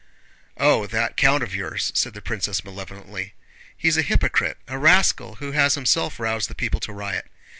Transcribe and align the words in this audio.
"Oh, 0.57 0.87
that 0.87 1.15
count 1.15 1.43
of 1.43 1.53
yours!" 1.53 1.91
said 1.93 2.15
the 2.15 2.23
princess 2.23 2.63
malevolently. 2.63 3.35
"He 3.77 3.87
is 3.87 3.97
a 3.97 4.01
hypocrite, 4.01 4.57
a 4.67 4.79
rascal 4.79 5.35
who 5.35 5.51
has 5.51 5.75
himself 5.75 6.19
roused 6.19 6.49
the 6.49 6.55
people 6.55 6.79
to 6.79 6.91
riot. 6.91 7.27